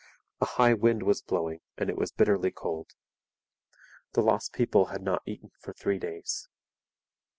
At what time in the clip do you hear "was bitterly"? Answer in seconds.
1.95-2.49